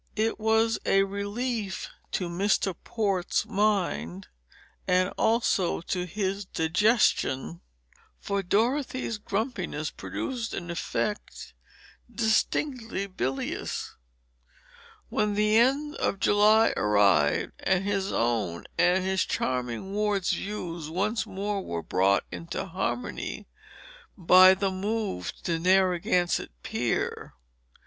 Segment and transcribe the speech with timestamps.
[0.15, 2.73] It was a relief to Mr.
[2.83, 4.29] Port's mind,
[4.87, 7.61] and also to his digestion
[8.19, 11.53] for Dorothy's grumpiness produced an effect
[12.11, 13.95] distinctly bilious
[15.09, 21.27] when the end of July arrived and his own and his charming ward's views once
[21.27, 23.45] more were brought into harmony
[24.17, 27.35] by the move to Narragansett Pier.